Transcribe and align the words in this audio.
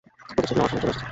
প্রতিশোধ 0.35 0.55
নেওয়ার 0.57 0.69
সময় 0.69 0.69
চলে 0.71 0.79
এসেছে। 0.91 0.99